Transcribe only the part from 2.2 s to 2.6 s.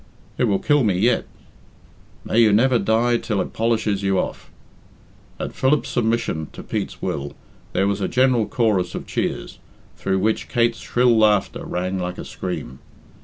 "May you